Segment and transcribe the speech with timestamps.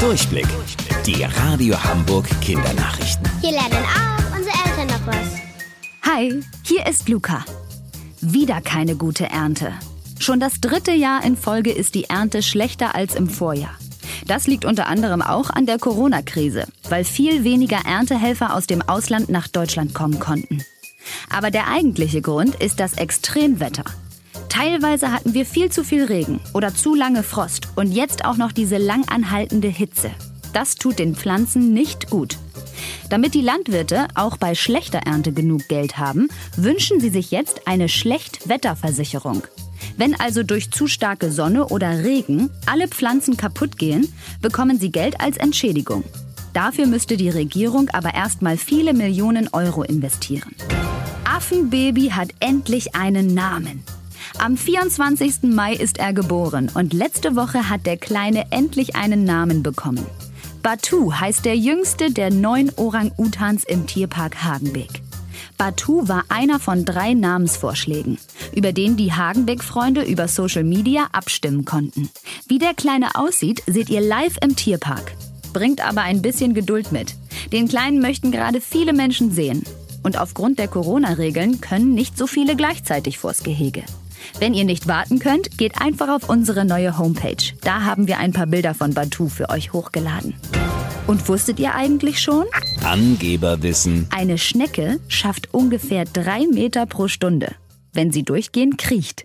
[0.00, 0.46] Durchblick.
[1.06, 3.26] Die Radio Hamburg Kindernachrichten.
[3.40, 5.26] Hier lernen auch unsere Eltern noch was.
[6.02, 7.44] Hi, hier ist Luca.
[8.20, 9.72] Wieder keine gute Ernte.
[10.18, 13.74] Schon das dritte Jahr in Folge ist die Ernte schlechter als im Vorjahr.
[14.26, 19.30] Das liegt unter anderem auch an der Corona-Krise, weil viel weniger Erntehelfer aus dem Ausland
[19.30, 20.62] nach Deutschland kommen konnten.
[21.30, 23.84] Aber der eigentliche Grund ist das Extremwetter.
[24.56, 28.52] Teilweise hatten wir viel zu viel Regen oder zu lange Frost und jetzt auch noch
[28.52, 30.10] diese lang anhaltende Hitze.
[30.54, 32.38] Das tut den Pflanzen nicht gut.
[33.10, 37.90] Damit die Landwirte auch bei schlechter Ernte genug Geld haben, wünschen sie sich jetzt eine
[37.90, 39.42] Schlechtwetterversicherung.
[39.98, 45.20] Wenn also durch zu starke Sonne oder Regen alle Pflanzen kaputt gehen, bekommen sie Geld
[45.20, 46.02] als Entschädigung.
[46.54, 50.56] Dafür müsste die Regierung aber erstmal viele Millionen Euro investieren.
[51.26, 53.84] Affenbaby hat endlich einen Namen.
[54.38, 55.44] Am 24.
[55.44, 60.06] Mai ist er geboren und letzte Woche hat der Kleine endlich einen Namen bekommen.
[60.62, 65.02] Batu heißt der jüngste der neun Orang-Utans im Tierpark Hagenbeek.
[65.56, 68.18] Batu war einer von drei Namensvorschlägen,
[68.54, 72.10] über den die Hagenbeck-Freunde über Social Media abstimmen konnten.
[72.46, 75.12] Wie der Kleine aussieht, seht ihr live im Tierpark.
[75.54, 77.14] Bringt aber ein bisschen Geduld mit.
[77.52, 79.64] Den Kleinen möchten gerade viele Menschen sehen.
[80.02, 83.82] Und aufgrund der Corona-Regeln können nicht so viele gleichzeitig vors Gehege.
[84.38, 87.52] Wenn ihr nicht warten könnt, geht einfach auf unsere neue Homepage.
[87.62, 90.34] Da haben wir ein paar Bilder von Batu für euch hochgeladen.
[91.06, 92.46] Und wusstet ihr eigentlich schon?
[92.84, 94.08] Angeberwissen.
[94.10, 97.54] Eine Schnecke schafft ungefähr drei Meter pro Stunde.
[97.92, 99.24] Wenn sie durchgehend kriecht.